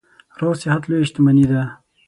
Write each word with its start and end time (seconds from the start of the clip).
روغ 0.39 0.53
صحت 0.61 0.81
لویه 0.89 1.05
شتنمي 1.07 1.45
ده. 1.51 1.61